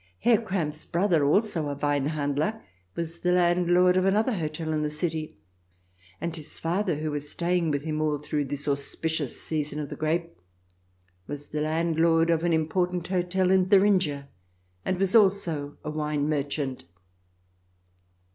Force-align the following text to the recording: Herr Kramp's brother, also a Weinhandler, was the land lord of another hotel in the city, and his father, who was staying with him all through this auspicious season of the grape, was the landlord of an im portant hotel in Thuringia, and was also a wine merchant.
Herr 0.21 0.41
Kramp's 0.41 0.87
brother, 0.87 1.23
also 1.23 1.69
a 1.69 1.75
Weinhandler, 1.75 2.63
was 2.95 3.19
the 3.19 3.33
land 3.33 3.69
lord 3.71 3.95
of 3.95 4.03
another 4.03 4.33
hotel 4.33 4.73
in 4.73 4.81
the 4.81 4.89
city, 4.89 5.37
and 6.19 6.35
his 6.35 6.57
father, 6.59 6.95
who 6.95 7.11
was 7.11 7.29
staying 7.29 7.69
with 7.69 7.83
him 7.83 8.01
all 8.01 8.17
through 8.17 8.45
this 8.45 8.67
auspicious 8.67 9.39
season 9.39 9.79
of 9.79 9.89
the 9.89 9.95
grape, 9.95 10.35
was 11.27 11.49
the 11.49 11.61
landlord 11.61 12.31
of 12.31 12.41
an 12.43 12.51
im 12.51 12.67
portant 12.67 13.05
hotel 13.09 13.51
in 13.51 13.69
Thuringia, 13.69 14.27
and 14.83 14.97
was 14.97 15.15
also 15.15 15.77
a 15.83 15.91
wine 15.91 16.27
merchant. 16.27 16.85